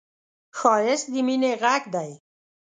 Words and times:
ښایست 0.57 1.07
د 1.13 1.15
مینې 1.27 1.51
غږ 1.61 1.83
دی 1.93 2.11